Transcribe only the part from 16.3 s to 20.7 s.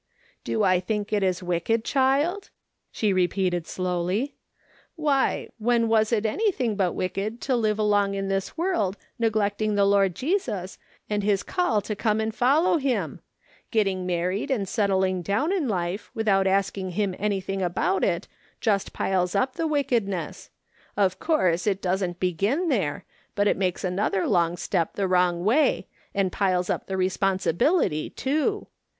asking him anything about it, just piles up the wickedness;